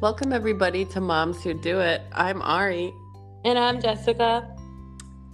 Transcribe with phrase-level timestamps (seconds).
[0.00, 2.02] Welcome, everybody, to Moms Who Do It.
[2.12, 2.94] I'm Ari.
[3.44, 4.48] And I'm Jessica.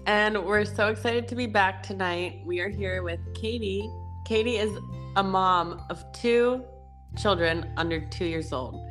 [0.06, 2.40] And we're so excited to be back tonight.
[2.46, 3.92] We are here with Cady.
[4.24, 4.74] Cady is
[5.16, 6.64] a mom of two
[7.18, 8.82] children under two years old.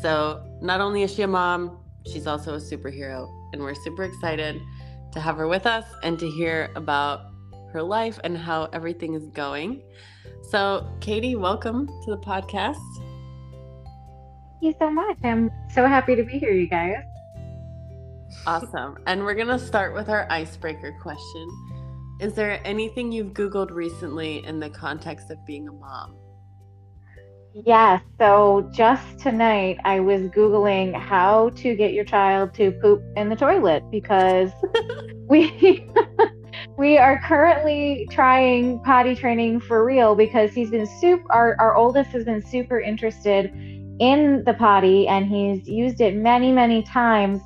[0.00, 3.28] So, not only is she a mom, she's also a superhero.
[3.52, 4.62] And we're super excited
[5.10, 7.32] to have her with us and to hear about
[7.72, 9.82] her life and how everything is going.
[10.50, 12.76] So, Cady, welcome to the podcast.
[14.66, 15.16] You so much.
[15.22, 16.96] I'm so happy to be here, you guys.
[18.48, 18.98] Awesome.
[19.06, 21.48] And we're going to start with our icebreaker question.
[22.20, 26.16] Is there anything you've Googled recently in the context of being a mom?
[27.54, 28.02] Yes.
[28.18, 33.36] So just tonight, I was Googling how to get your child to poop in the
[33.36, 34.50] toilet because
[35.28, 35.88] we.
[36.78, 42.10] we are currently trying potty training for real because he's been super our, our oldest
[42.10, 43.52] has been super interested
[43.98, 47.40] in the potty and he's used it many many times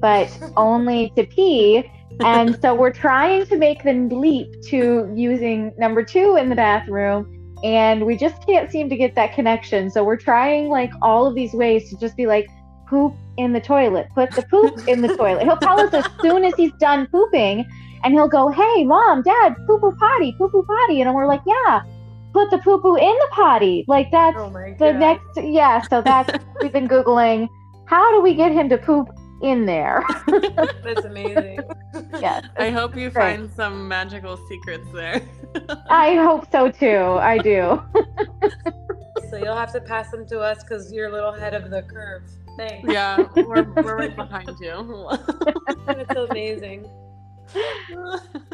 [0.00, 1.90] but only to pee.
[2.24, 7.36] And so we're trying to make the leap to using number two in the bathroom
[7.62, 9.90] and we just can't seem to get that connection.
[9.90, 12.48] So we're trying like all of these ways to just be like
[12.88, 14.08] poop in the toilet.
[14.14, 15.44] Put the poop in the toilet.
[15.44, 17.64] He'll tell us as soon as he's done pooping
[18.02, 21.00] and he'll go hey mom dad poo poo potty poo poo potty.
[21.00, 21.82] And we're like yeah
[22.32, 26.32] put the poo poo in the potty like that's Oh the next yeah so that's
[26.62, 27.48] we've been googling
[27.86, 29.08] how do we get him to poop
[29.42, 30.04] in there
[30.84, 31.60] That's amazing.
[32.20, 33.36] yes I hope you Great.
[33.38, 35.22] find some magical secrets there.
[35.90, 37.82] i hope so too i do
[39.30, 41.82] so you'll have to pass them to us because you're a little ahead of the
[41.82, 42.22] curve.
[42.56, 42.92] Thanks.
[42.92, 45.08] yeah, we're, we're right behind you.
[45.86, 46.84] That's amazing.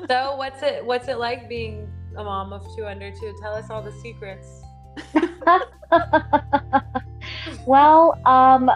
[0.09, 3.34] So what's it what's it like being a mom of two under two?
[3.41, 4.62] Tell us all the secrets.
[7.67, 8.70] well, um,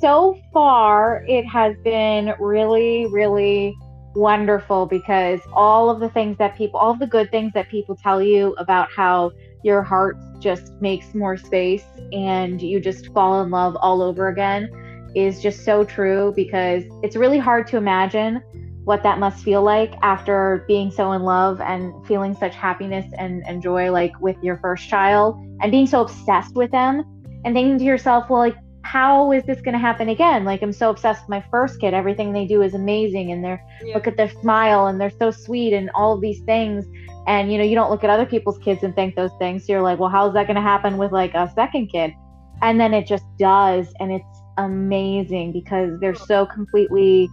[0.00, 3.74] so far it has been really, really
[4.14, 8.22] wonderful because all of the things that people, all the good things that people tell
[8.22, 13.76] you about how your heart just makes more space and you just fall in love
[13.80, 14.68] all over again
[15.14, 18.42] is just so true because it's really hard to imagine
[18.84, 23.42] what that must feel like after being so in love and feeling such happiness and,
[23.46, 27.02] and joy like with your first child and being so obsessed with them
[27.44, 30.44] and thinking to yourself, well, like, how is this going to happen again?
[30.44, 31.94] Like, I'm so obsessed with my first kid.
[31.94, 33.94] Everything they do is amazing, and they're Yeah.
[33.94, 36.84] look at their smile, and they're so sweet, and all of these things.
[37.26, 39.66] And you know, you don't look at other people's kids and think those things.
[39.66, 42.12] So you're like, well, how's that going to happen with like a second kid?
[42.60, 47.30] And then it just does, and it's amazing because they're so completely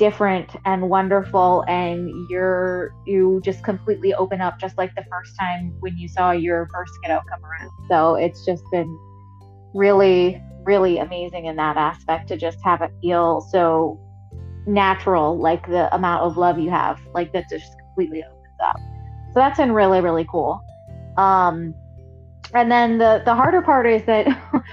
[0.00, 5.76] different and wonderful and you're you just completely open up just like the first time
[5.80, 7.70] when you saw your first kiddo come around.
[7.90, 8.98] So it's just been
[9.74, 14.00] really really amazing in that aspect to just have it feel so
[14.66, 18.76] natural like the amount of love you have like that just completely opens up.
[19.34, 20.62] So that's been really really cool.
[21.18, 21.74] Um
[22.54, 24.26] and then the the harder part is that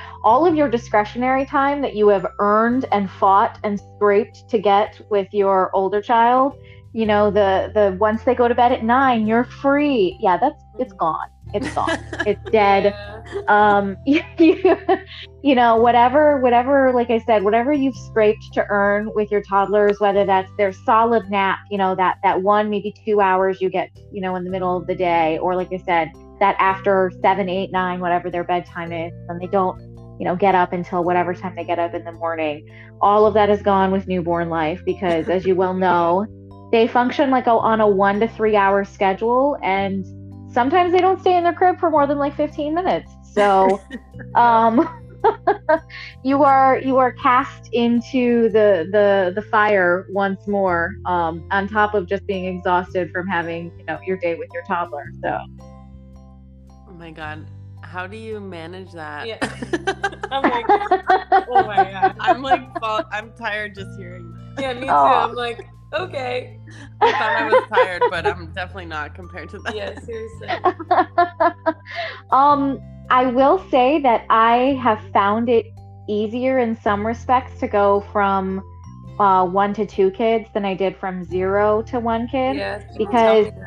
[0.23, 4.99] all of your discretionary time that you have earned and fought and scraped to get
[5.09, 6.57] with your older child
[6.93, 10.17] you know the the once they go to bed at nine you're free.
[10.19, 11.29] Yeah that's it's gone.
[11.53, 11.97] It's gone.
[12.25, 12.93] It's dead.
[13.47, 14.21] Um you,
[15.43, 19.99] you know whatever whatever like i said whatever you've scraped to earn with your toddlers
[19.99, 23.89] whether that's their solid nap you know that that one maybe two hours you get
[24.11, 26.09] you know in the middle of the day or like i said
[26.39, 29.77] that after seven eight nine whatever their bedtime is and they don't
[30.19, 32.65] you know get up until whatever time they get up in the morning
[33.01, 36.25] all of that is gone with newborn life because as you well know
[36.71, 40.05] they function like a, on a one to three hour schedule and
[40.51, 43.11] sometimes they don't stay in their crib for more than like 15 minutes.
[43.23, 43.79] So
[44.35, 44.87] um
[46.23, 51.93] you are you are cast into the the the fire once more um on top
[51.93, 55.05] of just being exhausted from having you know your day with your toddler.
[55.21, 55.37] So
[56.97, 57.45] my god,
[57.81, 59.27] how do you manage that?
[59.27, 59.37] Yeah.
[60.31, 62.15] I'm like, oh my god.
[62.19, 64.61] I'm like, fall- I'm tired just hearing that.
[64.61, 64.91] Yeah, me too.
[64.91, 65.27] Aw.
[65.27, 65.59] I'm like,
[65.93, 66.59] okay.
[67.01, 69.75] I thought I was tired, but I'm definitely not compared to that.
[69.75, 70.47] Yeah, seriously.
[72.31, 72.79] um,
[73.09, 75.65] I will say that I have found it
[76.09, 78.61] easier in some respects to go from
[79.19, 82.57] uh, one to two kids than I did from zero to one kid.
[82.57, 83.66] Yeah, because- tell me that.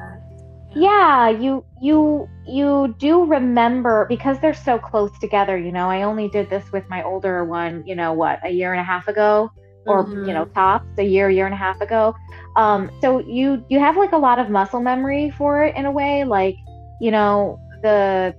[0.75, 5.59] Yeah, you you you do remember because they're so close together.
[5.59, 7.85] You know, I only did this with my older one.
[7.87, 9.51] You know what, a year and a half ago,
[9.87, 10.55] or you know, mm-hmm.
[10.55, 12.15] tops a year, year and a half ago.
[12.57, 15.91] Um, so you you have like a lot of muscle memory for it in a
[15.91, 16.23] way.
[16.25, 16.57] Like
[17.01, 18.35] you know the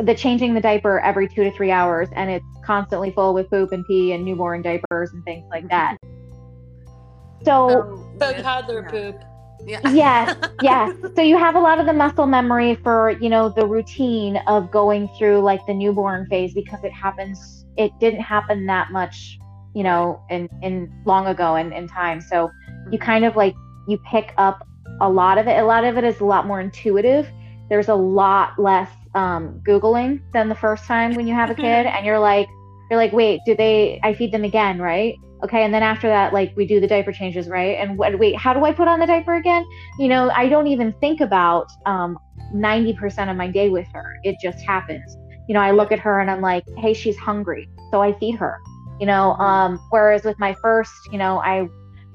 [0.00, 3.70] the changing the diaper every two to three hours, and it's constantly full with poop
[3.70, 5.96] and pee and newborn diapers and things like that.
[6.04, 7.44] Mm-hmm.
[7.44, 9.22] So, um, So toddler poop.
[9.66, 9.80] Yeah.
[9.92, 10.96] yes, yes.
[11.16, 14.70] So you have a lot of the muscle memory for, you know, the routine of
[14.70, 19.38] going through like the newborn phase because it happens it didn't happen that much,
[19.74, 22.20] you know, in in long ago in, in time.
[22.20, 22.50] So
[22.90, 23.54] you kind of like
[23.88, 24.66] you pick up
[25.00, 25.58] a lot of it.
[25.58, 27.28] A lot of it is a lot more intuitive.
[27.68, 31.86] There's a lot less um, googling than the first time when you have a kid,
[31.86, 32.48] and you're like,
[32.90, 34.00] you're like, wait, do they?
[34.02, 35.16] I feed them again, right?
[35.44, 37.76] Okay, and then after that, like we do the diaper changes, right?
[37.78, 38.18] And what?
[38.18, 39.64] Wait, how do I put on the diaper again?
[39.98, 42.18] You know, I don't even think about um,
[42.54, 44.16] 90% of my day with her.
[44.24, 45.16] It just happens.
[45.46, 48.36] You know, I look at her and I'm like, hey, she's hungry, so I feed
[48.36, 48.58] her.
[48.98, 51.68] You know, um, whereas with my first, you know, I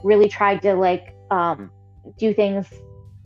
[0.04, 1.70] really tried to like um,
[2.18, 2.68] do things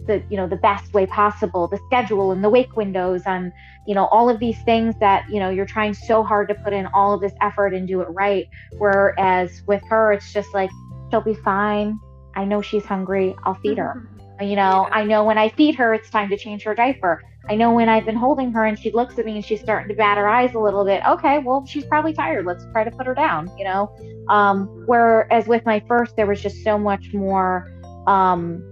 [0.07, 3.51] the you know the best way possible the schedule and the wake windows and
[3.87, 6.73] you know all of these things that you know you're trying so hard to put
[6.73, 8.47] in all of this effort and do it right.
[8.77, 10.69] Whereas with her it's just like
[11.09, 11.99] she'll be fine.
[12.35, 13.35] I know she's hungry.
[13.43, 14.09] I'll feed her.
[14.41, 14.97] You know Yeah.
[14.99, 17.21] i know when i feed her it's time to change her diaper.
[17.49, 19.89] I know when i've been holding her and she looks at me and she's starting
[19.89, 22.45] to bat her eyes a little bit okay well she's probably tired.
[22.45, 23.95] Let's try to put her down you know?
[24.29, 27.71] Um whereas with my first there was just so much more
[28.07, 28.63] um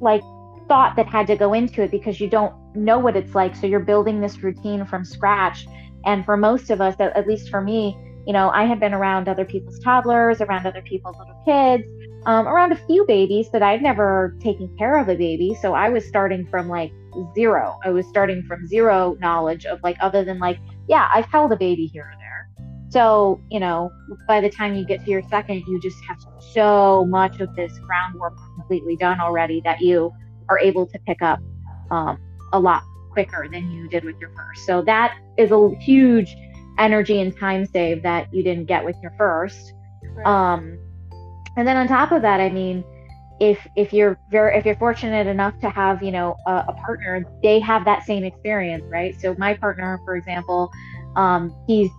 [0.00, 0.22] like
[0.68, 3.54] thought that had to go into it because you don't know what it's like.
[3.54, 5.66] So you're building this routine from scratch.
[6.06, 7.96] And for most of us at, least for me
[8.26, 11.84] you know i had been around other people's toddlers around other people's little kids
[12.26, 15.54] um, around a few babies but i'd never taken care of a baby.
[15.60, 16.90] So i was starting from like
[17.34, 17.78] zero.
[17.84, 20.58] I was starting from zero knowledge of like other than like
[20.88, 22.48] yeah i've held a baby here or there.
[22.90, 23.90] So you know
[24.26, 26.18] by the time you get to your second you just have
[26.52, 30.12] so much of this groundwork completely done already that you
[30.48, 31.38] are able to pick up
[31.90, 32.18] um,
[32.52, 34.66] a lot quicker than you did with your first.
[34.66, 36.34] So that is a huge
[36.78, 39.74] energy and time save that you didn't get with your first.
[40.24, 40.78] Um,
[41.56, 42.84] and then on top of that, I mean,
[43.40, 47.24] if if you're very if you're fortunate enough to have you know a, a partner,
[47.42, 49.14] they have that same experience, right?
[49.20, 50.70] So my partner, for example,
[51.16, 51.90] um, he's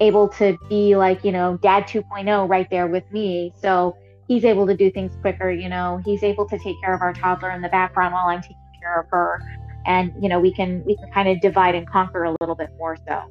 [0.00, 3.52] able to be like you know dad 2.0 right there with me.
[3.60, 3.96] So
[4.28, 5.50] he's able to do things quicker.
[5.50, 8.42] You know, he's able to take care of our toddler in the background while I'm
[8.42, 9.40] taking care of her,
[9.86, 12.70] and you know we can we can kind of divide and conquer a little bit
[12.78, 13.22] more so.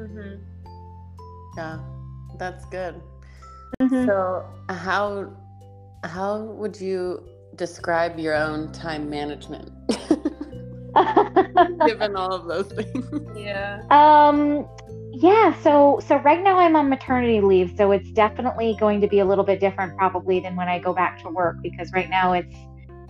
[0.00, 0.40] Mhm.
[1.56, 1.78] Yeah.
[2.38, 3.00] That's good.
[3.80, 4.06] Mm-hmm.
[4.06, 5.32] So how
[6.04, 7.24] how would you
[7.54, 9.70] describe your own time management?
[11.86, 13.06] Given all of those things.
[13.36, 13.82] Yeah.
[13.90, 14.68] Um,
[15.14, 15.54] yeah.
[15.62, 19.24] So so right now I'm on maternity leave, so it's definitely going to be a
[19.24, 22.54] little bit different probably than when I go back to work because right now it's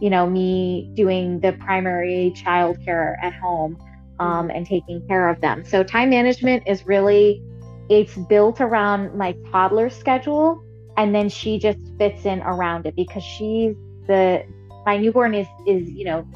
[0.01, 3.79] you know me doing the primary child care at home
[4.19, 5.65] um, and taking care of them.
[5.65, 7.43] So time management is really
[7.89, 10.63] it's built around my toddler schedule,
[10.97, 13.75] and then she just fits in around it because she's
[14.07, 14.45] the
[14.85, 16.27] my newborn is is you know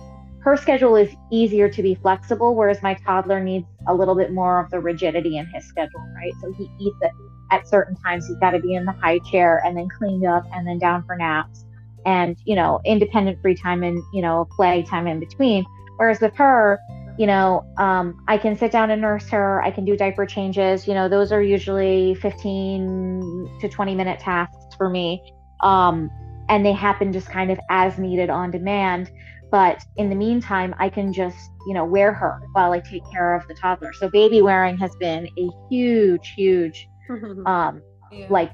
[0.41, 4.61] her schedule is easier to be flexible, whereas my toddler needs a little bit more
[4.61, 6.33] of the rigidity in his schedule, right?
[6.41, 7.13] So he eats it
[7.51, 8.27] at certain times.
[8.27, 11.05] He's got to be in the high chair and then cleaned up and then down
[11.05, 11.65] for naps
[12.07, 15.65] and, you know, independent free time and, you know, play time in between.
[15.97, 16.79] Whereas with her,
[17.19, 19.61] you know, um, I can sit down and nurse her.
[19.63, 20.87] I can do diaper changes.
[20.87, 25.23] You know, those are usually 15 to 20 minute tasks for me.
[25.61, 26.11] Um,
[26.49, 29.11] and they happen just kind of as needed on demand
[29.51, 33.35] but in the meantime i can just you know wear her while i take care
[33.35, 36.89] of the toddler so baby wearing has been a huge huge
[37.47, 38.27] um Yeah.
[38.31, 38.53] like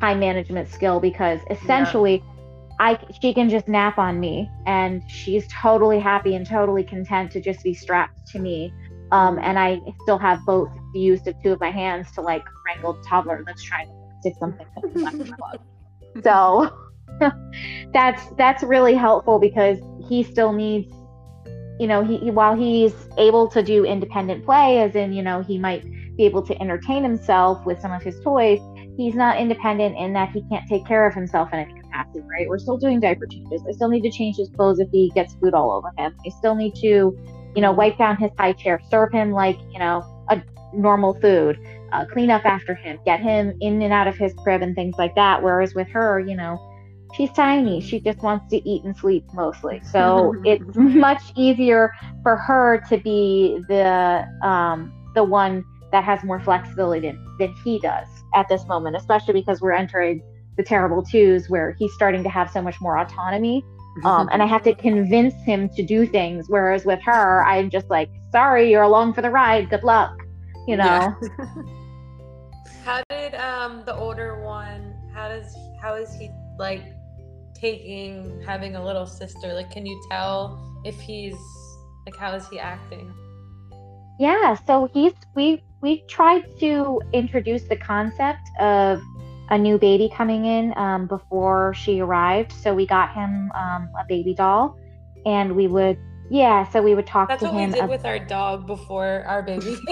[0.00, 2.22] time management skill because essentially
[2.80, 7.40] i she can just nap on me and she's totally happy and totally content to
[7.40, 8.72] just be strapped to me
[9.12, 12.44] um and i still have both the use of two of my hands to like
[12.66, 15.60] wrangle the toddler that's trying to stick something in my mouth.
[16.24, 16.78] so
[17.92, 19.78] that's that's really helpful because
[20.12, 20.92] he still needs
[21.80, 25.56] you know he while he's able to do independent play as in you know he
[25.56, 25.82] might
[26.16, 28.60] be able to entertain himself with some of his toys
[28.96, 31.82] he's not independent in that he can't take care of himself in any capacity
[32.30, 32.48] right?
[32.48, 33.62] We're still doing diaper changes.
[33.68, 36.14] I still need to change his clothes if he gets food all over him.
[36.26, 37.16] I still need to
[37.54, 40.42] you know wipe down his high chair serve him like you know a
[40.74, 41.58] normal food
[41.92, 44.94] uh, clean up after him get him in and out of his crib and things
[44.98, 45.42] like that.
[45.42, 46.58] Whereas with her you know
[47.12, 47.80] she's tiny.
[47.80, 49.80] She just wants to eat and sleep mostly.
[49.84, 51.92] So it's much easier
[52.22, 57.78] for her to be the um, the one that has more flexibility than, than he
[57.78, 60.22] does at this moment, especially because we're entering
[60.56, 63.62] the terrible twos where he's starting to have so much more autonomy
[64.04, 66.46] um, and I have to convince him to do things.
[66.48, 69.68] Whereas with her, I'm just like, sorry, you're along for the ride.
[69.70, 70.18] Good luck,
[70.66, 70.84] you know.
[70.84, 71.14] Yeah.
[72.84, 74.94] How did um the older one?
[75.14, 76.82] How does how is he like
[77.62, 79.54] taking having a little sister?
[79.54, 81.36] Like, can you tell if he's
[82.04, 83.14] like how is he acting?
[84.18, 89.00] Yeah, so he's we we tried to introduce the concept of
[89.50, 92.52] a new baby coming in um, before she arrived.
[92.52, 94.76] So we got him um, a baby doll,
[95.24, 95.98] and we would
[96.30, 96.68] yeah.
[96.70, 97.70] So we would talk That's to him.
[97.70, 99.76] That's what we did ab- with our dog before our baby.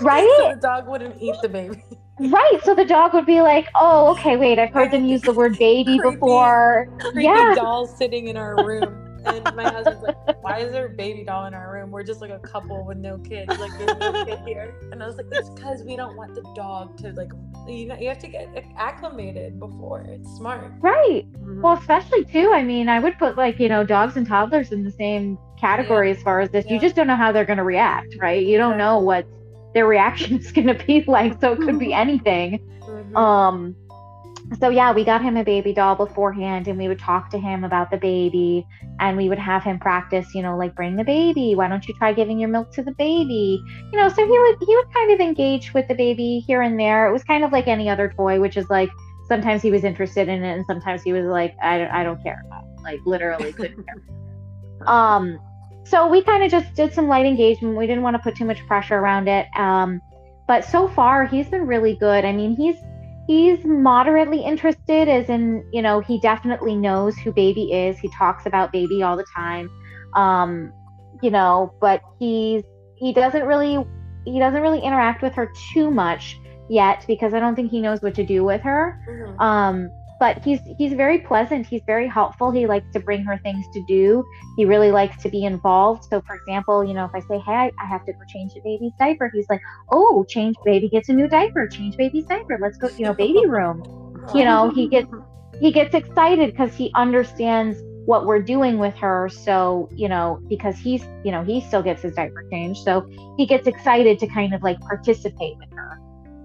[0.00, 0.32] Right?
[0.38, 1.82] so the dog wouldn't eat the baby.
[2.20, 2.60] Right.
[2.64, 4.58] So the dog would be like, "Oh, okay, wait.
[4.58, 6.16] I've heard them use the word baby Creepy.
[6.16, 7.54] before." Creepy Yeah.
[7.54, 9.04] doll sitting in our room.
[9.26, 11.90] And my husband's like, why is there a baby doll in our room?
[11.90, 13.48] We're just like a couple with no kids.
[13.58, 14.72] Like, there's no kid here.
[14.90, 17.28] And I was like, it's because we don't want the dog to, like,
[17.66, 18.48] you know, you have to get
[18.78, 20.00] acclimated before.
[20.08, 20.72] It's smart.
[20.80, 21.26] Right.
[21.42, 21.60] Mhm.
[21.60, 22.52] Well, especially too.
[22.54, 26.10] I mean, I would put like you know dogs and toddlers in the same category
[26.10, 26.64] as far as this.
[26.70, 28.42] You just don't know how they're going to react, right?
[28.46, 29.26] You don't know what
[29.74, 32.60] their reaction is going to be like, so it could be anything.
[32.82, 33.16] Mhm.
[33.16, 33.76] Um.
[34.60, 37.64] So yeah, we got him a baby doll beforehand, and we would talk to him
[37.64, 38.66] about the baby,
[38.98, 40.34] and we would have him practice.
[40.34, 41.54] You know, like bring the baby.
[41.54, 43.62] Why don't you try giving your milk to the baby?
[43.92, 46.80] You know, so he would he would kind of engage with the baby here and
[46.80, 47.06] there.
[47.08, 48.88] It was kind of like any other toy, which is like
[49.26, 52.22] sometimes he was interested in it, and sometimes he was like, I don't, I don't
[52.22, 52.42] care.
[52.82, 54.02] Like literally couldn't care.
[54.86, 55.40] Um,
[55.88, 57.76] so we kind of just did some light engagement.
[57.76, 59.46] We didn't want to put too much pressure around it.
[59.56, 60.00] Um,
[60.46, 62.24] but so far he's been really good.
[62.24, 62.76] I mean, he's
[63.26, 67.98] he's moderately interested, as in you know he definitely knows who baby is.
[67.98, 69.70] He talks about baby all the time.
[70.14, 70.72] Um,
[71.22, 72.64] you know, but he's
[72.96, 73.84] he doesn't really
[74.24, 78.02] he doesn't really interact with her too much yet because I don't think he knows
[78.02, 79.00] what to do with her.
[79.08, 79.40] Mhm.
[79.40, 79.90] Um,
[80.20, 81.66] but he's he's very pleasant.
[81.66, 82.50] He's very helpful.
[82.50, 84.24] He likes to bring her things to do.
[84.56, 86.04] He really likes to be involved.
[86.04, 88.54] So, for example, you know, if I say, "Hey, I, I have to go change
[88.54, 89.60] the baby's diaper," he's like,
[89.90, 91.68] "Oh, change baby gets a new diaper.
[91.68, 92.58] Change baby's diaper.
[92.60, 93.82] Let's go, you know, baby room."
[94.34, 95.08] You know, he gets
[95.60, 99.28] he gets excited because he understands what we're doing with her.
[99.28, 103.46] So, you know, because he's you know he still gets his diaper changed, so he
[103.46, 105.98] gets excited to kind of like participate with her.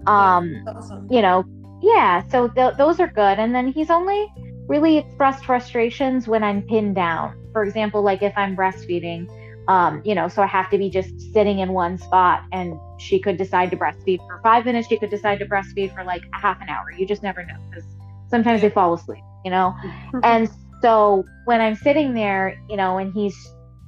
[0.06, 1.08] Um, awesome.
[1.10, 1.44] you know,
[1.84, 3.38] yeah, so th- those are good.
[3.38, 4.26] And then he's only
[4.68, 7.34] really expressed frustrations when I'm pinned down.
[7.52, 9.28] For example, like if I'm breastfeeding,
[9.68, 13.18] um, you know, so I have to be just sitting in one spot and she
[13.18, 14.88] could decide to breastfeed for five minutes.
[14.88, 16.90] She could decide to breastfeed for like a half an hour.
[16.96, 17.84] You just never know because
[18.30, 19.74] sometimes they fall asleep, you know?
[20.22, 20.48] and
[20.80, 23.36] so when I'm sitting there, you know, and he's,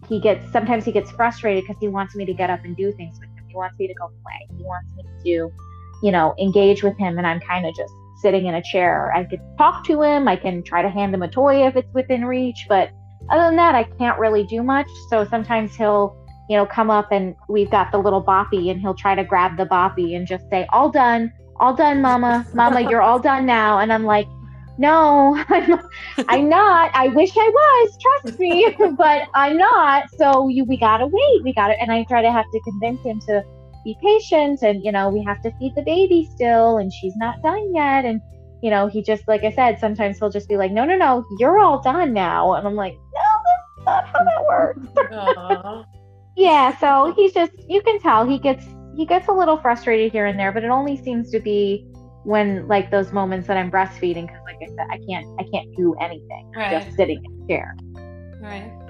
[0.06, 2.92] he gets, sometimes he gets frustrated because he wants me to get up and do
[2.92, 3.44] things with him.
[3.48, 4.56] He wants me to go play.
[4.58, 5.52] He wants me to,
[6.02, 7.18] you know, engage with him.
[7.18, 9.12] And I'm kind of just sitting in a chair.
[9.14, 10.28] I could talk to him.
[10.28, 12.66] I can try to hand him a toy if it's within reach.
[12.68, 12.90] But
[13.30, 14.88] other than that, I can't really do much.
[15.08, 16.16] So sometimes he'll,
[16.48, 19.56] you know, come up and we've got the little boppy and he'll try to grab
[19.56, 23.78] the boppy and just say, all done, all done, mama, mama, you're all done now.
[23.78, 24.26] And I'm like,
[24.78, 25.80] no, I'm,
[26.28, 26.90] I'm not.
[26.94, 30.04] I wish I was, trust me, but I'm not.
[30.18, 31.42] So you, we gotta wait.
[31.42, 33.42] We gotta, and I try to have to convince him to
[33.86, 37.40] be patient, and you know, we have to feed the baby still, and she's not
[37.42, 38.20] done yet, and
[38.62, 41.24] you know, he just, like I said, sometimes he'll just be like, no, no, no,
[41.38, 45.86] you're all done now, and I'm like, no, that's not how that works.
[46.36, 48.64] Yeah, so he's just you can tell he gets
[48.94, 51.86] he gets a little frustrated here and there, but it only seems to be
[52.24, 55.74] when like those moments that I'm breastfeeding because like I said, I can't I can't
[55.76, 56.52] do anything.
[56.54, 56.70] Right.
[56.70, 57.74] just sitting in a chair.
[58.42, 58.85] Right.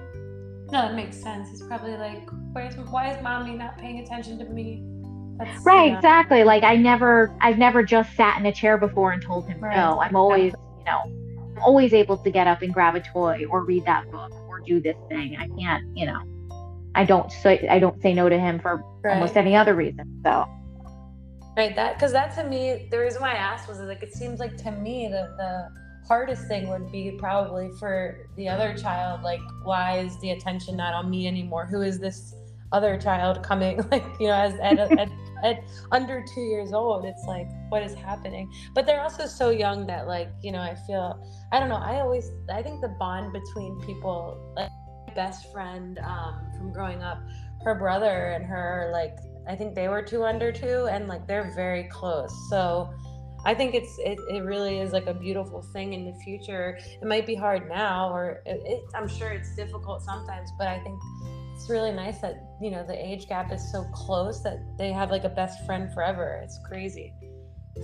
[0.72, 1.50] No, that makes sense.
[1.50, 4.82] He's probably like, where's why is mommy not paying attention to me?
[5.38, 6.44] That's, Right, exactly.
[6.44, 9.76] Like I never I've never just sat in a chair before and told him Right.
[9.76, 10.00] no.
[10.00, 11.00] I'm always, you know,
[11.56, 14.60] I'm always able to get up and grab a toy or read that book or
[14.66, 15.36] do this thing.
[15.38, 16.18] I can't, you know.
[16.94, 19.14] I don't say I don't say no to him for Right.
[19.14, 20.22] almost any other reason.
[20.24, 20.44] So
[21.56, 24.40] Right, that because that to me, the reason why I asked was like it seems
[24.40, 25.68] like to me that the
[26.06, 29.22] hardest thing would be probably for the other child.
[29.22, 31.66] Like, why is the attention not on me anymore?
[31.66, 32.34] Who is this
[32.72, 33.84] other child coming?
[33.90, 35.08] Like, you know, as at, at,
[35.42, 38.52] at under two years old, it's like what is happening?
[38.74, 41.22] But they're also so young that like you know I feel
[41.52, 41.76] I don't know.
[41.76, 44.70] I always I think the bond between people like
[45.14, 47.18] best friend um, from growing up,
[47.64, 49.16] her brother and her like
[49.48, 52.32] I think they were two under two, and like they're very close.
[52.50, 52.92] So
[53.46, 56.78] I think it's it, it really is like a beautiful thing in the future.
[57.00, 60.80] It might be hard now, or it, it, I'm sure it's difficult sometimes, but I
[60.80, 61.00] think
[61.54, 65.12] it's really nice that you know the age gap is so close that they have
[65.12, 66.40] like a best friend forever.
[66.42, 67.14] It's crazy.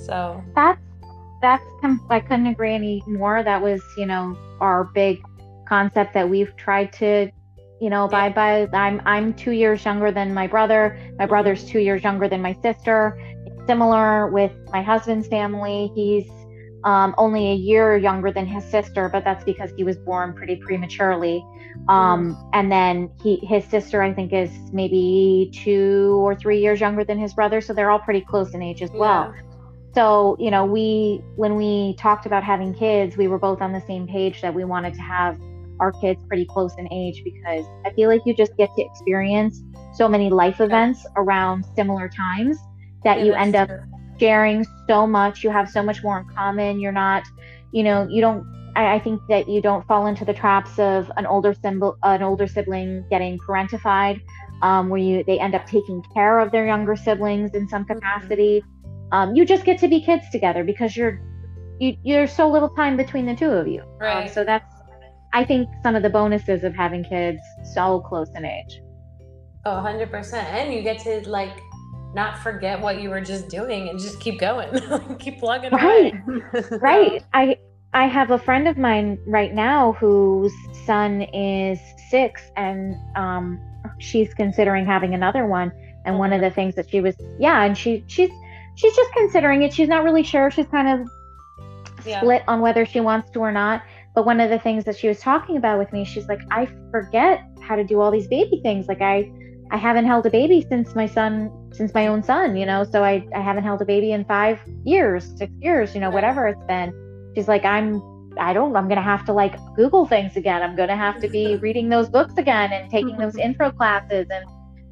[0.04, 0.81] So that's
[1.40, 1.62] that's
[2.11, 3.45] I couldn't agree any more.
[3.45, 5.23] That was you know our big
[5.69, 7.31] concept that we've tried to
[7.83, 11.73] you know abide by i'm i'm two years younger than my brother my brother's mm-hmm.
[11.73, 13.19] two years younger than my sister
[13.66, 15.90] similar with my husband's family.
[15.95, 16.28] He's
[16.85, 20.57] um, only a year younger than his sister but that's because he was born pretty
[20.57, 21.45] prematurely.
[21.88, 27.02] Um, and then he his sister i think is maybe two or three years younger
[27.02, 29.33] than his brother so they're all pretty close in age as well.
[29.35, 29.42] Yeah.
[29.95, 33.81] so you know we when we talked about having kids we were both on the
[33.87, 35.40] same page that we wanted to have
[35.81, 39.62] our kids pretty close in age because i feel like you just get to experience
[39.95, 42.59] so many life events around similar times
[43.04, 43.82] that Yeah, you end up true.
[44.21, 47.25] sharing so much you have so much more in common you're not
[47.73, 48.44] you know you don't
[48.76, 52.23] I, I think that you don't fall into the traps of an older symbol an
[52.23, 54.21] older sibling getting parentified
[54.62, 58.62] um, where you they end up taking care of their younger siblings in some capacity
[59.12, 61.21] um, you just get to be kids together because you're
[61.78, 64.28] you, you're so little time between the two of you Um, Right.
[64.28, 64.73] so that's
[65.32, 67.40] i think some of the bonuses of having kids
[67.75, 68.80] so close in age
[69.64, 70.35] Oh, 100%.
[70.35, 71.61] And you get to like
[72.14, 74.69] not forget what you were just doing and just keep going.
[75.19, 76.12] keep plugging Right.
[76.12, 76.42] away.
[76.81, 77.57] right i
[77.95, 80.52] i have a friend of mine right now whose
[80.87, 81.78] son is
[82.11, 83.59] six and um
[83.99, 85.73] she's considering having another one
[86.04, 88.31] and one of the things that she was yeah and she she's
[88.76, 91.09] she's just considering it she's not really sure she's kind of
[92.04, 92.21] Yeah.
[92.21, 93.83] split on whether she wants to or not
[94.14, 96.66] but one of the things that she was talking about with me she's like i
[96.90, 99.31] forget how to do all these baby things like i
[99.73, 103.02] i haven't held a baby since my son since my own son you know so
[103.02, 106.64] i i haven't held a baby in five years six years you know whatever it's
[106.64, 106.93] been
[107.35, 108.00] she's like i'm
[108.38, 111.57] i don't i'm gonna have to like google things again i'm gonna have to be
[111.67, 113.50] reading those books again and taking those mm-hmm.
[113.50, 114.45] intro classes and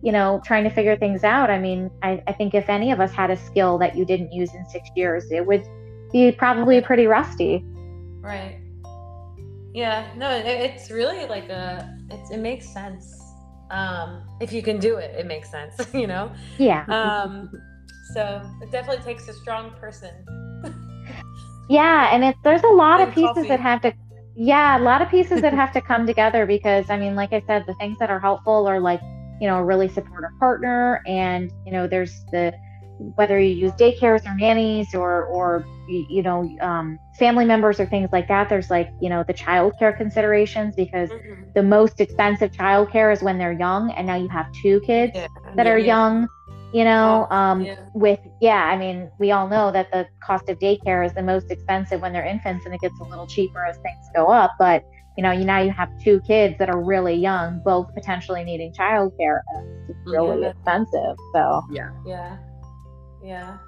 [0.02, 3.00] you know trying to figure things out i mean I, I think if any of
[3.00, 5.62] us had a skill that you didn't use in six years it would
[6.12, 7.64] be probably pretty rusty
[8.20, 8.60] Right.
[9.72, 10.12] Yeah.
[10.16, 11.98] No, it, it's really like a.
[12.10, 13.19] It's, it makes sense.
[13.70, 15.74] Um, if you can do it, it makes sense.
[15.94, 16.32] You know.
[16.58, 17.50] yeah Um,
[18.14, 20.10] so it definitely takes a strong person.
[21.68, 23.48] Yeah, and it's there's a lot of pieces coffee.
[23.48, 23.92] that have to
[24.36, 27.42] yeah, a lot of pieces that have to come together because I mean, like I
[27.46, 29.00] said, the things that are helpful are like,
[29.40, 32.52] you know, a really supportive partner and, you know, there's the
[33.16, 38.08] whether you use daycares or nannies or or you know, um, family members or things
[38.12, 41.10] like that, there's like, you know, the childcare considerations because
[41.54, 45.28] the most expensive childcare is when they're young and now you have two kids Yeah.
[45.56, 45.84] that are Yeah.
[45.84, 46.28] young,
[46.72, 47.76] you know, Oh, um yeah.
[47.94, 51.50] with yeah i mean we all know that the cost of daycare is the most
[51.50, 54.82] expensive when they're infants and it gets a little cheaper as things go up but
[55.16, 58.72] you know you now you have two kids that are really young both potentially needing
[58.78, 60.48] childcare and it's really Yeah.
[60.48, 61.88] expensive so yeah.
[62.04, 62.36] Yeah.
[63.22, 63.58] Yeah.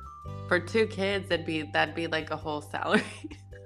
[0.52, 3.02] For two kids, that'd be that'd be like a whole salary.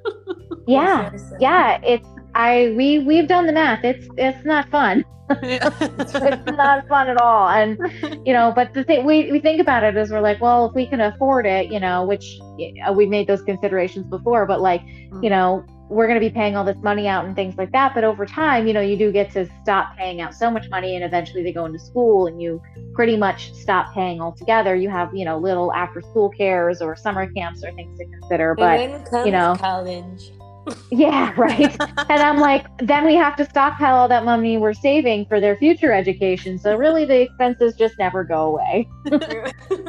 [0.69, 3.83] yeah yeah it's i we we've done the math.
[3.83, 5.05] It's it's not fun.
[5.43, 7.49] It's not fun at all.
[7.49, 7.77] And
[8.25, 10.77] you know but the thing we, we think about it is we're like well if
[10.77, 12.39] we can afford it you know which
[12.87, 14.83] uh, we made those considerations before but like
[15.21, 17.95] you know we're going to be paying all this money out and things like that
[17.95, 20.97] but over time you know you do get to stop paying out so much money
[20.97, 22.61] and eventually they go into school and you
[22.95, 27.31] pretty much stop paying altogether you have you know little after school cares or summer
[27.33, 29.55] camps or things to consider but and then comes you know.
[29.59, 30.33] college.
[30.91, 35.25] yeah right and i'm like then we have to stockpile all that money we're saving
[35.27, 38.89] for their future education so really the expenses just never go away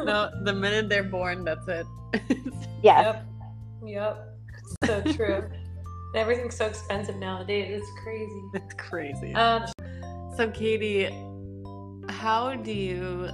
[0.04, 1.86] no, the minute they're born, that's it.
[2.82, 3.24] yes Yep.
[3.84, 4.38] Yep.
[4.84, 5.48] So true.
[6.14, 7.82] Everything's so expensive nowadays.
[7.82, 8.42] It's crazy.
[8.54, 9.34] it's crazy.
[9.34, 9.64] Um,
[10.36, 11.08] So, Cady,
[12.08, 13.28] how do you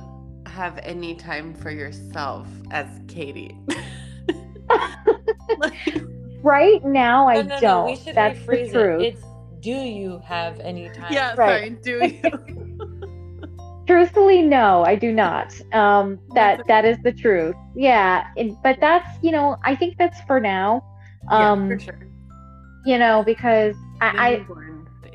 [0.47, 3.59] have any time for yourself as Cady?
[6.43, 7.85] Right now i no, no, don't no.
[7.87, 9.15] We should that's the truth it.
[9.15, 9.25] It's
[9.61, 11.13] do you have any time?
[11.13, 11.73] yeah, Right.
[11.83, 12.01] sorry.
[12.03, 12.65] Do you?
[13.87, 19.09] truthfully no i do not um that that is the truth yeah and, but that's
[19.23, 20.83] you know i think that's for now
[21.31, 21.99] um yeah, for sure.
[22.85, 24.47] You know because The i, I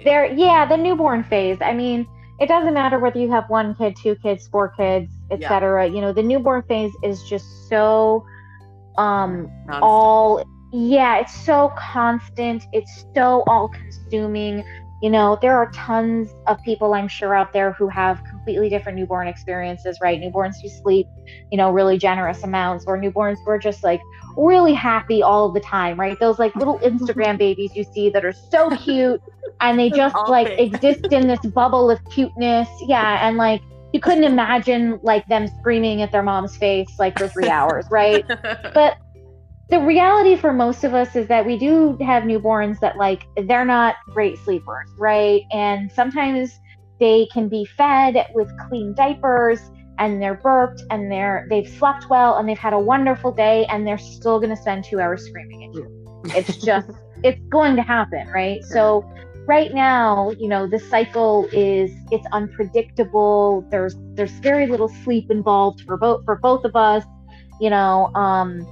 [0.04, 1.58] there yeah the newborn phase.
[1.62, 2.08] I mean
[2.40, 5.38] it doesn't matter whether you have one kid two kids four kids Yeah.
[5.54, 8.26] etc you know the newborn phase is just so
[8.98, 9.80] um Nonstop.
[9.82, 12.64] all yeah it's so constant.
[12.74, 14.64] It's so all consuming
[15.02, 18.98] you know there are tons of people i'm sure out there who have completely different
[18.98, 20.20] newborn experiences right?
[20.20, 21.08] Newborns who sleep
[21.52, 24.02] you know really generous amounts or newborns who are just like
[24.38, 26.20] really happy all the time right?
[26.20, 29.22] Those like little instagram babies you see that are so cute
[29.62, 32.68] and they just like exist in this bubble of cuteness.
[32.88, 33.62] Yeah and like
[33.94, 38.26] you couldn't imagine like them screaming at their mom's face like for three hours right?
[38.74, 38.98] But
[39.70, 43.66] the reality for most of us is that we do have newborns that like they're
[43.66, 45.42] not great sleepers, right?
[45.52, 46.60] And sometimes
[47.00, 49.60] they can be fed with clean diapers
[49.98, 53.86] and they're burped and they're they've slept well and they've had a wonderful day and
[53.86, 56.06] they're still going to spend 2 hours screaming at you.
[56.36, 56.90] It's just
[57.24, 58.64] it's going to happen, right?
[58.64, 59.06] So
[59.46, 63.68] right now, you know, the cycle is it's unpredictable.
[63.70, 67.04] There's there's very little sleep involved for both for both of us,
[67.60, 68.66] you know, um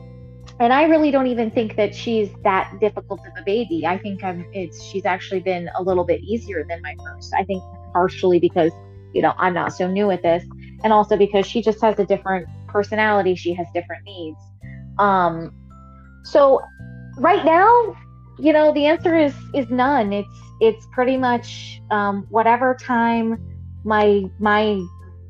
[0.59, 3.85] and I really don't even think that she's that difficult of a baby.
[3.85, 7.31] I think I'm, it's she's actually been a little bit easier than my first.
[7.35, 7.61] I think
[7.93, 8.71] partially because
[9.13, 10.43] you know I'm not so new at this,
[10.83, 13.35] and also because she just has a different personality.
[13.35, 14.39] She has different needs.
[14.99, 15.53] Um,
[16.23, 16.61] so
[17.17, 17.95] right now,
[18.39, 20.13] you know, the answer is is none.
[20.13, 23.37] It's it's pretty much um, whatever time
[23.83, 24.81] my my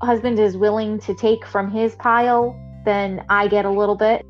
[0.01, 4.25] husband is willing to take from his pile, then I get a little bit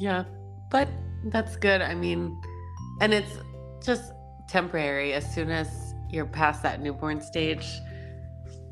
[0.00, 0.24] yeah,
[0.70, 0.88] but
[1.26, 1.82] that's good.
[1.82, 2.40] I mean,
[3.02, 3.36] and it's
[3.84, 4.14] just
[4.48, 5.12] temporary.
[5.12, 7.66] As soon as you're past that newborn stage,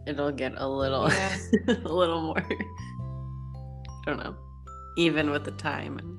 [0.06, 1.36] it'll get a little, yeah.
[1.68, 2.38] a little more.
[2.38, 4.36] I don't know,
[4.96, 6.18] even with the time and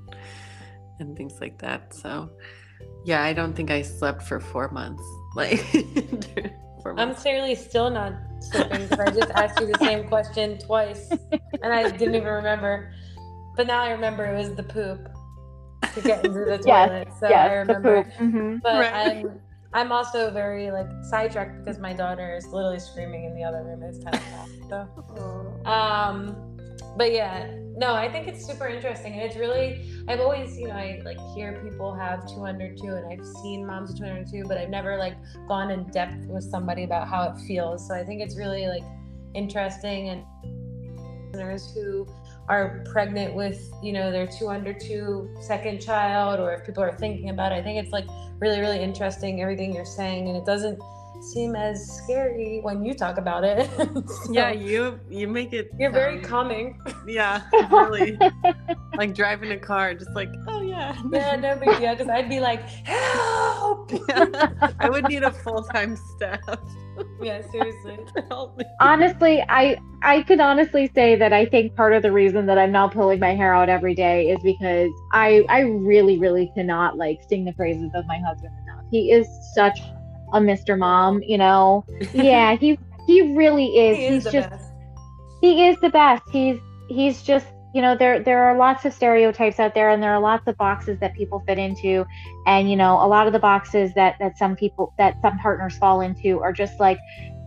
[0.99, 1.93] and things like that.
[1.93, 2.29] So,
[3.05, 5.03] yeah, I don't think I slept for four months.
[5.35, 5.59] Like,
[6.81, 6.97] four months.
[6.97, 11.11] I'm clearly still not sleeping because I just asked you the same question twice,
[11.61, 12.91] and I didn't even remember.
[13.55, 15.07] But now I remember it was the poop
[15.93, 17.07] to get into the toilet.
[17.07, 18.03] yes, so yes, I remember.
[18.17, 18.57] Mm-hmm.
[18.63, 19.17] But right.
[19.17, 19.39] I'm
[19.73, 23.83] I'm also very like sidetracked because my daughter is literally screaming in the other room.
[23.83, 24.49] It's ten o'clock.
[24.69, 26.49] So um
[26.97, 29.13] but yeah, no, I think it's super interesting.
[29.13, 33.25] And it's really I've always, you know, I like hear people have 202, and I've
[33.41, 35.15] seen moms with two under two, but I've never like
[35.47, 37.87] gone in depth with somebody about how it feels.
[37.87, 38.83] So I think it's really like
[39.35, 40.25] interesting and
[41.31, 42.07] listeners who
[42.49, 46.97] are pregnant with you know their two under two second child or if people are
[46.97, 48.05] thinking about it i think it's like
[48.39, 50.79] really really interesting everything you're saying and it doesn't
[51.21, 53.69] seem as scary when you talk about it
[54.07, 58.17] so yeah you you make it you're um, very calming yeah really
[58.97, 62.39] like driving a car just like oh yeah yeah no big deal because i'd be
[62.39, 66.59] like help yeah, i would need a full-time staff
[67.21, 67.97] yeah, seriously.
[68.29, 68.61] help!
[68.79, 72.71] honestly, I I could honestly say that I think part of the reason that I'm
[72.71, 77.19] not pulling my hair out every day is because I I really really cannot like
[77.27, 78.83] sing the praises of my husband enough.
[78.91, 79.79] He is such
[80.33, 80.77] a Mr.
[80.77, 81.85] Mom, you know.
[82.13, 83.97] Yeah, he he really is.
[83.99, 84.71] He is he's just best.
[85.41, 86.23] he is the best.
[86.31, 90.11] He's he's just you know there there are lots of stereotypes out there and there
[90.11, 92.05] are lots of boxes that people fit into
[92.47, 95.77] and you know a lot of the boxes that that some people that some partners
[95.77, 96.97] fall into are just like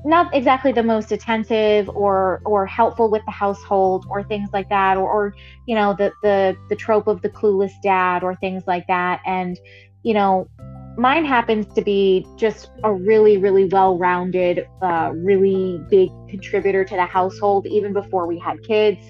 [0.05, 4.97] not exactly the most attentive or or helpful with the household or things like that
[4.97, 5.35] or, or
[5.66, 9.59] you know the the the trope of the clueless dad or things like that and
[10.03, 10.49] you know
[10.97, 17.07] mine happens to be just a really really well-rounded uh, really big contributor to the
[17.07, 19.01] household even before we had kids.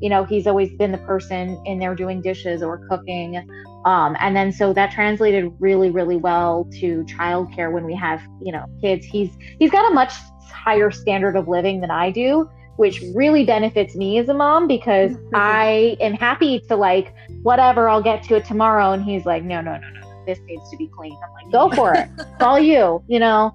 [0.00, 3.36] You know he's always been the person in there doing dishes or cooking.
[3.84, 8.52] Um, and then so that translated really really well to childcare when we have you
[8.52, 9.04] know kids.
[9.04, 10.12] He's he's got a much
[10.52, 15.12] higher standard of living than i do which really benefits me as a mom because
[15.34, 18.92] i am happy to like whatever i'll get to it tomorrow.
[18.92, 21.70] And he's like no no no no this needs to be clean i'm like go
[21.70, 22.08] for it.
[22.18, 23.54] It's all you you know?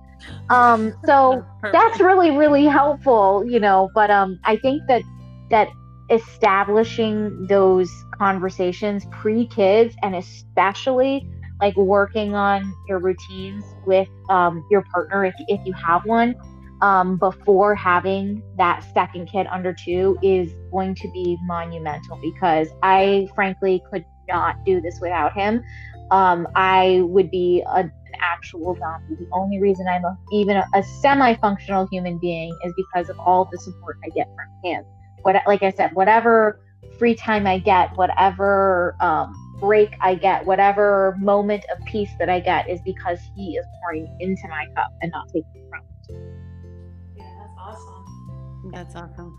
[0.49, 5.03] Um so that's really really helpful you know but um i think that
[5.49, 5.69] that
[6.09, 14.83] establishing those conversations pre kids and especially like working on your routines with um, your
[14.93, 16.35] partner if, if you have one
[16.81, 23.27] um, before having that second kid under two is going to be monumental because I
[23.33, 25.63] frankly could not do this without him.
[26.11, 27.91] Um, I would be a, an
[28.21, 29.15] actual zombie.
[29.19, 33.17] The only reason I'm a, even a, a semi functional human being is because of
[33.19, 34.83] all the support I get from him
[35.27, 36.59] what like I said, whatever
[36.97, 42.39] free time I get, whatever um, break I get, whatever moment of peace that I
[42.39, 47.17] get is because he is pouring into my cup and not taking from it.
[47.17, 48.71] Yeah, that's awesome.
[48.71, 49.37] That's awesome.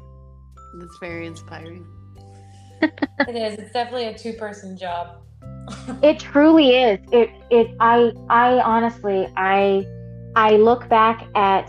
[0.78, 1.86] That's very inspiring.
[2.82, 3.58] it is.
[3.58, 5.22] It's definitely a two-person job.
[6.02, 6.98] It truly is.
[7.12, 9.86] It it I I honestly I
[10.36, 11.68] I look back at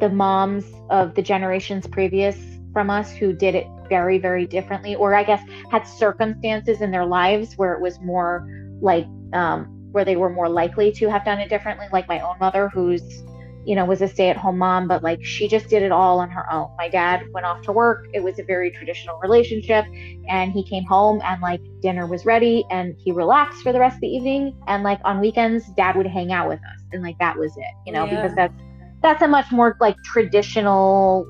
[0.00, 2.36] the moms of the generations previous
[2.72, 7.06] from us who did it very, very differently, or I guess had circumstances in their
[7.06, 8.48] lives where it was more
[8.80, 12.34] like, um, where they were more likely to have done it differently, like my own
[12.40, 13.22] mother, who's
[13.66, 16.18] you know, was a stay at home mom, but like she just did it all
[16.20, 16.68] on her own.
[16.76, 18.06] My dad went off to work.
[18.12, 19.84] It was a very traditional relationship.
[20.28, 23.94] And he came home and like dinner was ready and he relaxed for the rest
[23.96, 24.54] of the evening.
[24.66, 26.82] And like on weekends, dad would hang out with us.
[26.92, 28.16] And like that was it, you know, Yeah.
[28.16, 28.54] because that's
[29.02, 31.26] that's a much more like traditional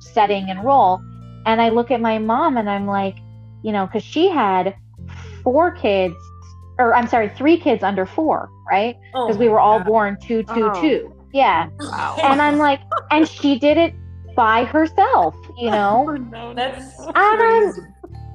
[0.00, 1.00] setting and role.
[1.46, 3.16] And I look at my mom and I'm like,
[3.62, 4.74] you know, because she had
[5.42, 6.14] four kids,
[6.78, 8.96] or I'm sorry, three kids under four, right?
[9.14, 9.86] Oh Because we were all God.
[9.86, 10.80] born two, two, Oh.
[10.80, 11.14] two.
[11.32, 11.68] Yeah.
[11.78, 12.16] Wow.
[12.22, 13.94] And I'm like, and she did it
[14.36, 16.06] by herself, you know?
[16.08, 17.12] Oh, no, That's no.
[17.14, 17.90] And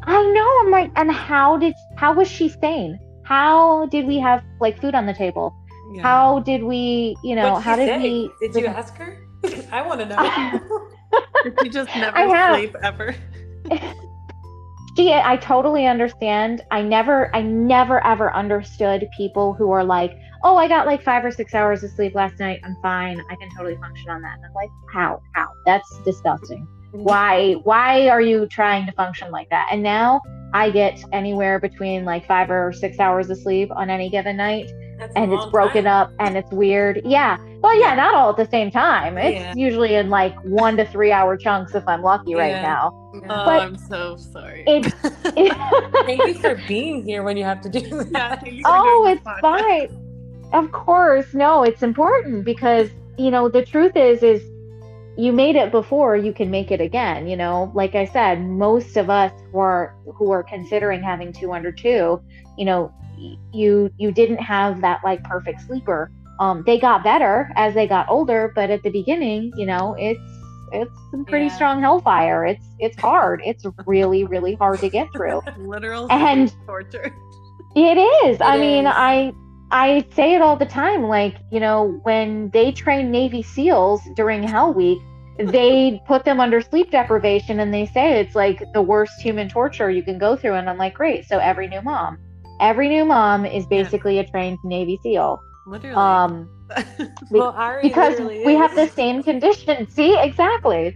[0.06, 0.60] I know.
[0.62, 3.00] I'm like, and how did, how was she sane?
[3.24, 5.56] How did we have like food on the table?
[5.94, 6.02] Yeah.
[6.02, 7.98] How did we, you know, how did say?
[8.00, 8.32] we?
[8.42, 9.18] Did you ask her?
[9.72, 10.82] I want to know.
[11.44, 12.58] Did you just never I have.
[12.58, 13.16] sleep ever?
[14.96, 20.12] she i totally understand i never i never ever understood people who are like
[20.44, 22.60] oh i got like five or six hours of sleep last night.
[22.64, 23.20] I'm fine.
[23.30, 24.36] I can totally function on that.
[24.38, 25.22] And i'm like how?
[25.34, 25.48] How?
[25.66, 26.68] That's disgusting.
[26.94, 27.04] Mm-hmm.
[27.04, 27.54] Why?
[27.64, 29.68] Why are you trying to function like that?
[29.72, 30.22] And now
[30.54, 34.70] i get anywhere between like five or six hours of sleep on any given night
[35.00, 36.10] That's and it's broken time.
[36.10, 37.02] up and it's weird.
[37.06, 37.38] Yeah.
[37.62, 39.18] Well yeah not all at the same time.
[39.18, 39.54] It's Yeah.
[39.56, 42.92] usually in like one to three hour chunks if i'm lucky right now.
[43.16, 44.64] Oh, But I'm so sorry.
[44.68, 44.92] it's
[46.06, 48.12] Thank you for being here when you have to do that.
[48.12, 50.03] yeah, thank you for oh, it's fine.
[50.54, 54.42] Of course, no, it's important because you know the truth is is
[55.16, 57.28] you made it before, you can make it again.
[57.28, 61.54] You know, like I said, most of us who are who are considering having two
[61.54, 62.22] under two,
[62.58, 62.92] you know,
[63.54, 66.12] you you didn't have that like perfect sleeper.
[66.40, 70.20] Um, they got better as they got older, but at the beginning, you know, it's
[70.72, 71.56] it's some pretty Yeah.
[71.56, 72.46] strong hellfire.
[72.46, 73.42] It's it's hard.
[73.46, 75.42] It's really really hard to get through.
[75.58, 77.12] Literal And- torture.
[77.76, 78.42] It is.
[78.42, 78.88] I It mean.
[78.88, 79.34] I
[79.74, 81.04] I say it all the time.
[81.04, 85.00] Like, you know, when they train Navy SEALs during Hell Week,
[85.40, 89.90] they put them under sleep deprivation and they say it's like the worst human torture
[89.90, 90.56] you can go through.
[90.56, 91.26] And I'm like, great.
[91.26, 92.18] So every new mom,
[92.62, 93.84] every new mom is Yeah.
[93.84, 95.42] basically a trained Navy SEAL.
[95.66, 95.98] Literally.
[95.98, 96.50] Um,
[97.32, 99.88] Well, Ari because literally we have the same condition.
[99.90, 100.96] See, exactly.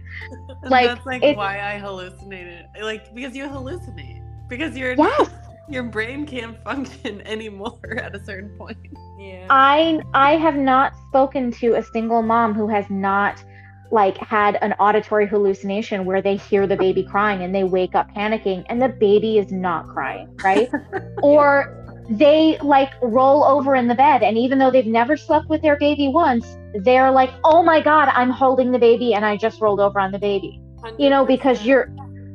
[0.64, 2.66] Like, that's like why I hallucinated.
[2.80, 4.22] Like because you hallucinate.
[4.48, 5.30] Because your Yes.
[5.68, 8.78] Your brain can't function anymore at a certain point.
[9.18, 9.46] Yeah.
[9.50, 13.42] I I have not spoken to a single mom who has not
[13.90, 18.06] like had an auditory hallucination where they hear the baby crying and they wake up
[18.14, 20.68] panicking and the baby is not crying, right?
[21.22, 21.74] or
[22.10, 25.76] they like roll over in the bed and even though they've never slept with their
[25.76, 29.80] baby once, they're like, "Oh my god, I'm holding the baby and I just rolled
[29.80, 30.60] over on the baby."
[30.98, 31.90] You know, because you're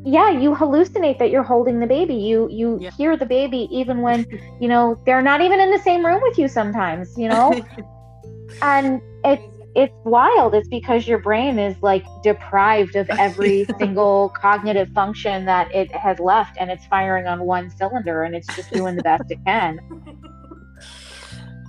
[0.06, 2.16] yeah, you hallucinate that you're holding the baby.
[2.16, 2.92] You you Yeah.
[2.98, 4.26] hear the baby even when,
[4.60, 7.64] you know, they're not even in the same room with you sometimes, you know?
[8.62, 9.44] and it's
[9.76, 10.54] it's wild.
[10.54, 16.20] It's because your brain is like deprived of every single cognitive function that it has
[16.20, 19.80] left and it's firing on one cylinder and it's just doing the best it can.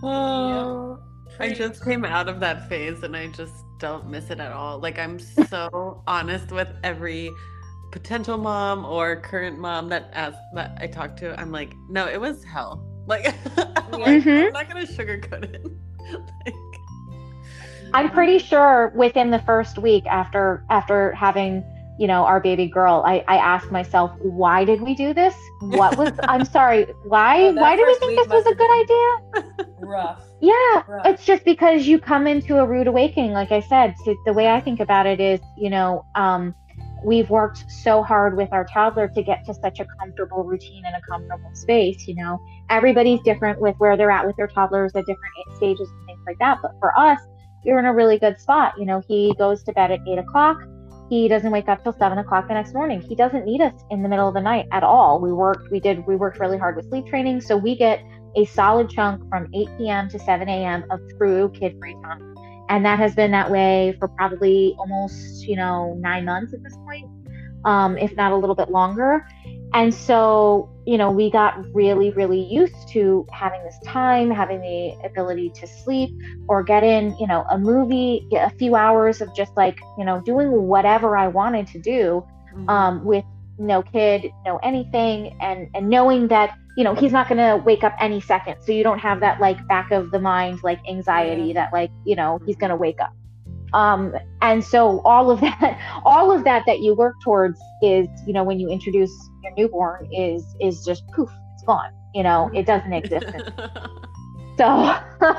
[0.02, 0.98] Oh,
[1.40, 4.78] I just came out of that phase and I just don't miss it at all.
[4.78, 7.30] Like I'm so honest with every
[7.94, 11.38] potential mom or current mom that asks that I talk to.
[11.40, 12.84] I'm like, no, it was hell.
[13.06, 13.26] Like,
[13.56, 14.26] I'm, like.
[14.26, 15.64] I'm not gonna sugarcoat it.
[16.44, 16.54] like,
[17.94, 21.62] I'm pretty sure within the first week after after having
[21.96, 25.96] you know our baby girl I, I asked myself why did we do this what
[25.96, 30.20] was i'm sorry why Oh, why did we think this was a good idea rough.
[30.40, 31.06] yeah Right.
[31.06, 34.48] it's just because you come into a rude awakening like i said so the way
[34.48, 36.52] i think about it is you know um
[37.04, 40.94] we've worked so hard with our toddler to get to such a comfortable routine and
[40.96, 42.38] a comfortable space you know
[42.70, 46.38] everybody's different with where they're at with their toddlers at different stages and things like
[46.38, 47.18] that but for us
[47.64, 50.58] we're in a really good spot you know he goes to bed at eight o'clock
[51.10, 54.02] he doesn't wake up till seven o'clock the next morning he doesn't need us in
[54.02, 56.76] the middle of the night at all we worked we did we worked really hard
[56.76, 58.02] with sleep training so we get
[58.36, 60.08] a solid chunk from 8 p.m.
[60.08, 60.84] to 7 a.m.
[60.90, 62.33] of true kid free time.
[62.68, 66.76] And that has been that way for probably almost, you know, nine months at this
[66.76, 67.10] point,
[67.64, 69.26] um, if not a little bit longer.
[69.74, 74.96] And so, you know, we got really, really used to having this time, having the
[75.04, 76.10] ability to sleep
[76.48, 80.04] or get in, you know, a movie, get a few hours of just like, you
[80.04, 82.24] know, doing whatever I wanted to do
[82.54, 82.68] mhm.
[82.68, 83.24] um, with
[83.58, 87.84] no kid, no anything, and and knowing that you know he's not going to wake
[87.84, 91.52] up any second, so you don't have that like back of the mind like anxiety
[91.52, 93.12] that like you know he's going to wake up.
[93.72, 98.32] Um, and so all of that, all of that that you work towards is you
[98.32, 99.12] know when you introduce
[99.42, 101.92] your newborn is is just poof, it's gone.
[102.14, 103.26] You know, it doesn't exist.
[104.56, 104.96] So,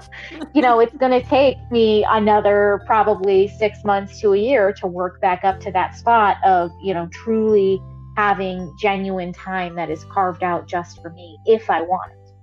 [0.54, 4.88] you know, it's going to take me another probably six months to a year to
[4.88, 7.82] work back up to that spot of, you know, truly
[8.16, 12.34] having genuine time that is carved out just for me if I want it.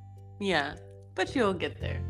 [0.40, 0.74] Yeah,
[1.14, 2.02] but you'll get there.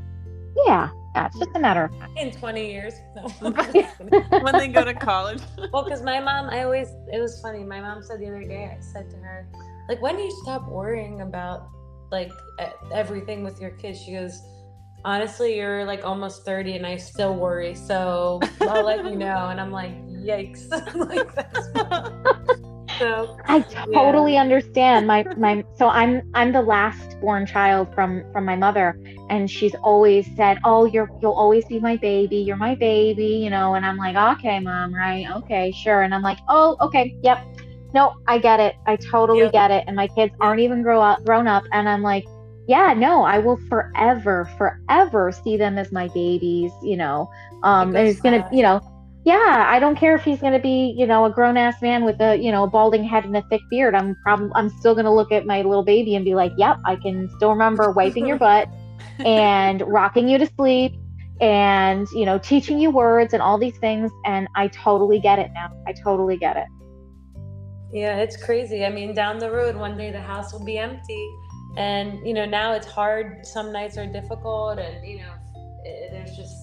[0.67, 2.17] Yeah, that's just a matter of time.
[2.17, 2.95] In 20 years.
[3.41, 3.51] No.
[4.41, 5.41] when they go to college.
[5.73, 7.65] well, because my mom, I always, it was funny.
[7.65, 9.49] My mom said the other day, I said to her,
[9.89, 11.69] like, when do you stop worrying about
[12.11, 12.31] like
[12.93, 14.01] everything with your kids?
[14.01, 14.43] She goes,
[15.05, 17.75] honestly, you're like almost 30 and I still worry.
[17.75, 19.49] So I'll let you know.
[19.49, 20.71] And I'm like, yikes.
[20.95, 21.69] like, that's
[23.03, 24.41] so I totally yeah.
[24.41, 25.07] understand.
[25.07, 28.97] My my so I'm I'm the last born child from from my mother
[29.31, 32.37] and she's always said, "Oh, you're you'll always be my baby.
[32.37, 35.27] You're my baby," you know, and I'm like, "Okay, mom, right?
[35.39, 37.17] Okay, sure." And I'm like, "Oh, okay.
[37.23, 37.39] Yep.
[37.95, 38.75] No, I get it.
[38.87, 39.53] I totally yep.
[39.53, 42.25] get it." And my kids aren't even grow up grown up and I'm like,
[42.69, 47.29] yeah, no, I will forever, forever see them as my babies, you know.
[47.65, 48.81] Um, and it's gonna, you know,
[49.25, 52.05] yeah, I don't care if he's going to be, you know, a grown ass man
[52.05, 53.95] with a, you know, a balding head and a thick beard.
[53.95, 56.79] I'm probably, I'm still going to look at my little baby and be like, yep,
[56.85, 58.69] I can still remember wiping your butt
[59.25, 60.95] and rocking you to sleep
[61.41, 64.11] and, you know, teaching you words and all these things.
[64.25, 65.71] And I totally get it now.
[65.87, 66.67] I totally get it.
[67.93, 68.85] Yeah, it's crazy.
[68.85, 71.31] I mean, down the road, one day the house will be empty.
[71.77, 73.47] And, you know, now it's hard.
[73.47, 75.33] Some nights are difficult and, you know,
[75.85, 76.62] it, there's just,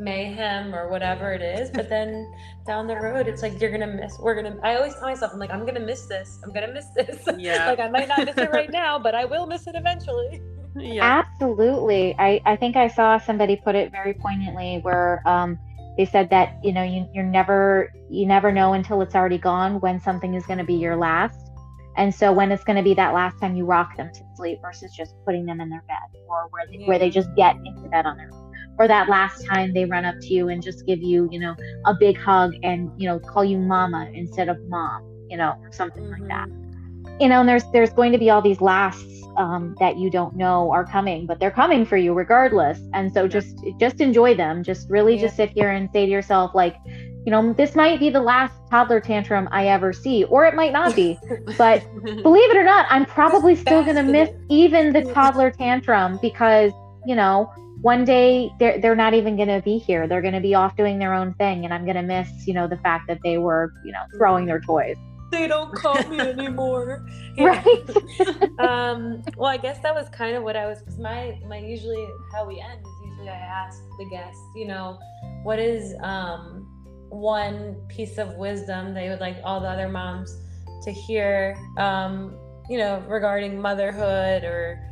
[0.00, 2.30] mayhem or whatever it is but then
[2.66, 5.38] down the road it's like you're gonna miss we're gonna i always tell myself i'm
[5.38, 7.28] like i'm gonna miss this i'm gonna miss this.
[7.38, 7.68] Yeah.
[7.70, 10.40] Like i might not miss it right now but i will miss it eventually.
[10.76, 11.22] Yeah.
[11.24, 12.14] Absolutely.
[12.18, 15.58] I i think i saw somebody put it very poignantly where um
[15.96, 19.80] they said that you know you, you're never you never know until it's already gone
[19.80, 21.50] when something is going to be your last.
[21.96, 24.60] And so when it's going to be that last time you rock them to sleep
[24.62, 26.86] versus just putting them in their bed or where they, yeah.
[26.86, 28.49] where they just get into bed on their own
[28.80, 31.54] or that last time they run up to you and just give you, you know,
[31.84, 35.70] a big hug and, you know, call you mama instead of mom, you know, or
[35.70, 36.22] something mm-hmm.
[36.22, 36.48] like that.
[36.48, 37.20] Mm-hmm.
[37.20, 40.34] You know, and there's there's going to be all these lasts um, that you don't
[40.34, 42.80] know are coming, but they're coming for you regardless.
[42.94, 44.64] And so just just enjoy them.
[44.64, 45.22] Just really yeah.
[45.22, 48.54] just sit here and say to yourself, like, you know, this might be the last
[48.70, 51.18] toddler tantrum I ever see, or it might not be.
[51.58, 51.84] but
[52.22, 56.72] believe it or not, I'm probably still going to miss even the toddler tantrum because,
[57.04, 60.06] you know, one day they're they're not even going to be here.
[60.06, 62.54] They're going to be off doing their own thing, and I'm going to miss, you
[62.54, 64.96] know, the fact that they were, you know, throwing their toys.
[65.30, 67.06] They don't call me anymore.
[67.38, 67.90] right.
[68.58, 69.22] um.
[69.36, 70.82] Well, I guess that was kind of what I was.
[70.82, 74.98] Cause my my usually how we end is usually I ask the guests, you know,
[75.42, 76.66] what is um
[77.08, 80.36] one piece of wisdom they would like all the other moms
[80.84, 82.36] to hear, um,
[82.68, 84.86] you know, regarding motherhood or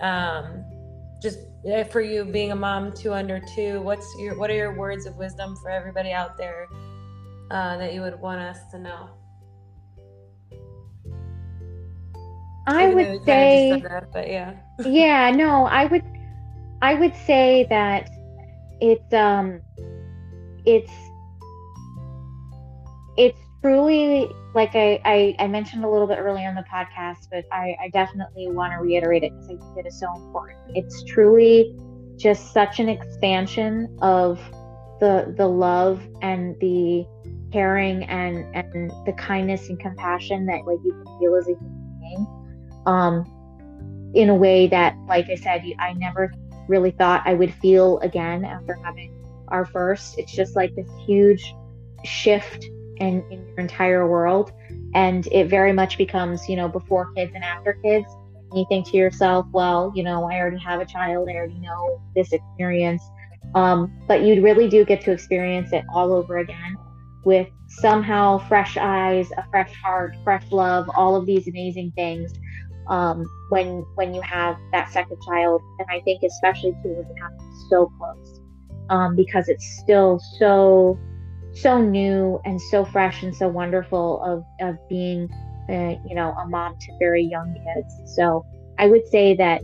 [0.00, 0.64] um
[1.22, 1.38] just
[1.90, 5.16] for you being a mom two under two what's your what are your words of
[5.16, 6.68] wisdom for everybody out there
[7.50, 9.10] uh, that you would want us to know?
[12.66, 14.54] I Even would say that, but yeah.
[14.84, 16.02] Yeah no i would
[16.80, 18.08] i would say that
[18.80, 19.60] it's um
[20.64, 20.92] it's
[23.16, 27.44] it's truly like I, I, I, mentioned a little bit earlier in the podcast, but
[27.52, 30.58] I, I definitely want to reiterate it because I think it is so important.
[30.74, 31.74] It's truly
[32.16, 34.38] just such an expansion of
[35.00, 37.06] the the love and the
[37.50, 41.98] caring and and the kindness and compassion that like you can feel as a human
[42.00, 42.26] being.
[42.86, 46.30] Um, in a way that, like I said, I never
[46.68, 49.14] really thought I would feel again after having
[49.48, 50.18] our first.
[50.18, 51.54] It's just like this huge
[52.04, 52.68] shift
[52.98, 54.52] in, in your entire world.
[54.94, 58.06] And it very much becomes, you know, before kids and after kids.
[58.50, 61.58] And you think to yourself, well, you know, I already have a child, I already
[61.58, 63.02] know this experience.
[63.54, 66.76] Um, but you really do get to experience it all over again
[67.24, 72.32] with somehow fresh eyes, a fresh heart, fresh love, all of these amazing things
[72.88, 75.60] um, when when you have that second child.
[75.78, 78.40] And I think especially too when it happens so close
[78.90, 80.98] um, because it's still so
[81.54, 85.28] so new and so fresh and so wonderful of, of being
[85.68, 88.14] uh, you know a mom to very young kids.
[88.14, 88.44] So
[88.78, 89.62] i would say that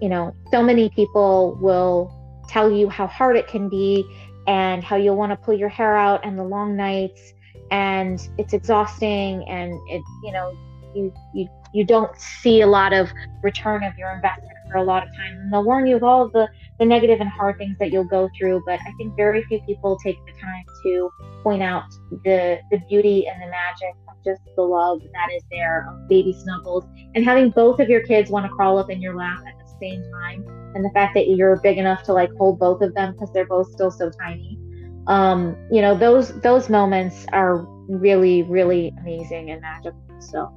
[0.00, 2.12] you know so many people will
[2.48, 4.04] tell you how hard it can be
[4.46, 7.34] and how you'll want to pull your hair out and the long nights
[7.70, 10.56] and it's exhausting and it you know
[10.94, 13.10] you you you don't see a lot of
[13.42, 16.24] return of your investment for a lot of time and they'll warn you of all
[16.24, 16.48] of the
[16.78, 19.98] the negative and hard things that you'll go through but i think very few people
[20.04, 21.10] take the time to
[21.42, 21.84] point out
[22.24, 26.32] the the beauty and the magic of just the love that is there of baby
[26.32, 29.54] snuggles and having both of your kids want to crawl up in your lap at
[29.58, 30.44] the same time
[30.74, 33.46] and the fact that you're big enough to like hold both of them because they're
[33.46, 34.58] both still so tiny.
[35.06, 40.00] Um, you know, those those moments are really, really amazing and magical.
[40.20, 40.52] So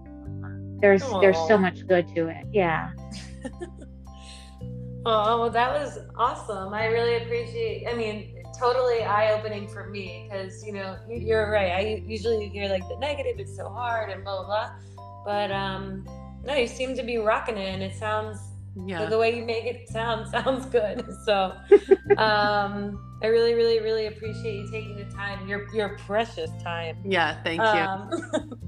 [0.79, 2.45] there's there's so much good to it.
[2.51, 2.91] Yeah.
[5.05, 6.73] Oh, well, that was awesome.
[6.73, 7.87] I really appreciate.
[7.87, 11.71] I mean, totally eye-opening for me because you know you- you're right.
[11.71, 14.71] I usually hear like the negative, it's so hard and blah blah blah.
[15.25, 16.05] But um,
[16.45, 18.37] no, you seem to be rocking it, and it sounds
[18.85, 19.05] Yeah.
[19.05, 21.03] the way you make it sound sounds good.
[21.25, 21.53] So,
[22.17, 27.41] um, I really, really, really appreciate you taking the time, your your precious time, Yeah.
[27.43, 27.81] Thank you.
[27.81, 28.09] um,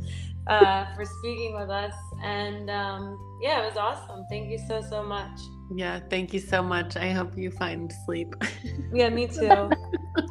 [0.48, 1.94] uh, for speaking with us.
[2.24, 4.26] And um, yeah, it was awesome.
[4.30, 5.40] Thank you so so much.
[5.76, 6.00] Yeah.
[6.10, 6.96] Thank you so much.
[6.98, 8.36] I hope you find sleep.
[8.94, 9.50] Yeah, me too.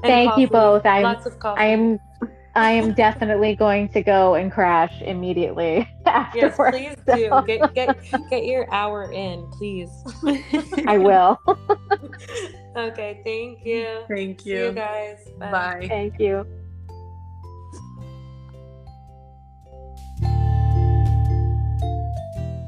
[0.05, 0.84] And Thank you both.
[0.86, 1.61] I'm Lots of coffee.
[1.61, 2.01] I am
[2.55, 5.88] I am definitely going to go and crash immediately
[6.34, 6.76] Yes, afterwards.
[6.76, 7.47] please so do.
[7.47, 7.97] Get get
[8.30, 9.90] get your hour in, please.
[10.86, 11.38] I will.
[12.76, 14.03] okay, thank you.
[14.09, 14.72] Thank See you you.
[14.72, 15.18] guys.
[15.38, 15.86] Bye.
[15.88, 16.47] Thank you.